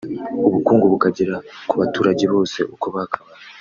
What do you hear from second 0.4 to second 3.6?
ubukungu bukagera ku baturage bose uko bakabaye